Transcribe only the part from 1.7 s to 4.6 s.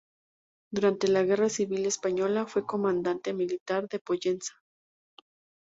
Española, fue comandante militar de Pollensa.